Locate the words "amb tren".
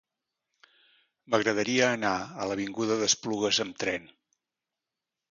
3.65-4.09